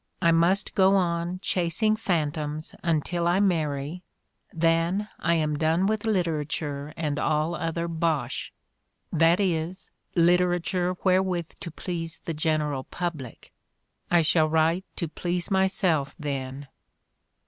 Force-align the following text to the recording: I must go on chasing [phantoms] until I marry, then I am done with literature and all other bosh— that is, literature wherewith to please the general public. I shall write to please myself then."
I 0.19 0.31
must 0.31 0.73
go 0.73 0.95
on 0.95 1.37
chasing 1.43 1.95
[phantoms] 1.95 2.73
until 2.83 3.27
I 3.27 3.39
marry, 3.39 4.01
then 4.51 5.09
I 5.19 5.35
am 5.35 5.59
done 5.59 5.85
with 5.85 6.07
literature 6.07 6.91
and 6.97 7.19
all 7.19 7.53
other 7.53 7.87
bosh— 7.87 8.51
that 9.13 9.39
is, 9.39 9.91
literature 10.15 10.95
wherewith 11.03 11.49
to 11.59 11.69
please 11.69 12.17
the 12.25 12.33
general 12.33 12.85
public. 12.85 13.53
I 14.09 14.23
shall 14.23 14.49
write 14.49 14.85
to 14.95 15.07
please 15.07 15.51
myself 15.51 16.15
then." 16.17 16.67